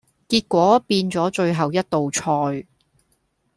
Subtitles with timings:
[0.27, 2.65] 結果變左最後一道菜